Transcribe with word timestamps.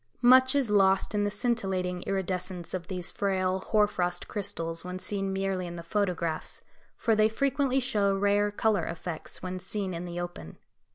Much 0.23 0.55
is 0.55 0.71
lost 0.71 1.13
in 1.13 1.25
the 1.25 1.29
scintillating 1.29 2.01
iridescence 2.07 2.73
of 2.73 2.87
these 2.87 3.11
frail 3.11 3.59
hoar 3.69 3.85
frost 3.85 4.27
crystals 4.27 4.83
when 4.83 4.97
seen 4.97 5.31
merely 5.31 5.67
in 5.67 5.75
the 5.75 5.83
photographs, 5.83 6.61
for 6.97 7.15
they 7.15 7.29
frequently 7.29 7.79
show 7.79 8.17
rare 8.17 8.49
colour 8.49 8.85
effects 8.87 9.43
when 9.43 9.59
seen 9.59 9.93
in 9.93 10.05
the 10.05 10.19
open. 10.19 10.57